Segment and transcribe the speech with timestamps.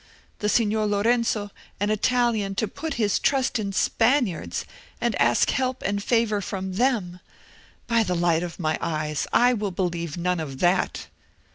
[0.39, 4.65] The Signor Lorenzo, an Italian, to put his trust in Spaniards,
[4.99, 7.19] and ask help and favour from them!
[7.85, 9.27] By the light of my eyes.
[9.31, 11.05] I will believe none of that!"